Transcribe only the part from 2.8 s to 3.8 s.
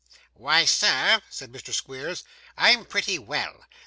pretty well.